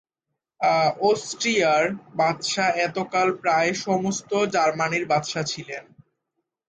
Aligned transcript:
অষ্ট্রীয়ার 1.01 1.83
বাদশা 2.15 2.67
এতকাল 2.87 3.27
প্রায় 3.41 3.71
সমস্ত 3.85 4.31
জার্মানীর 4.53 5.05
বাদশা 5.05 5.41
ছিলেন। 5.43 5.83